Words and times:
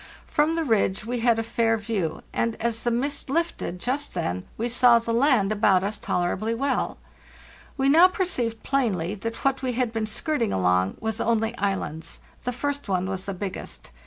From 0.25 0.55
the 0.55 0.63
ridge 0.63 1.05
we 1.05 1.19
had 1.19 1.37
a 1.37 1.43
fair 1.43 1.77
view, 1.77 2.23
and, 2.33 2.55
as 2.55 2.81
the 2.81 2.89
mist 2.89 3.29
lifted 3.29 3.77
just 3.79 4.15
then, 4.15 4.47
we 4.57 4.67
saw 4.67 4.97
the 4.97 5.13
land 5.13 5.51
about 5.51 5.83
us 5.83 5.99
tolerably 5.99 6.55
well. 6.55 6.97
We 7.77 7.87
now 7.87 8.07
perceived 8.07 8.63
plainly 8.63 9.13
that 9.13 9.45
what 9.45 9.61
we 9.61 9.73
had 9.73 9.93
been 9.93 10.07
skirting 10.07 10.51
along 10.51 10.97
was 10.99 11.21
only 11.21 11.55
islands. 11.59 12.21
The 12.45 12.51
first 12.51 12.89
one 12.89 13.07
was 13.07 13.25
the 13.25 13.35
biggest. 13.35 13.91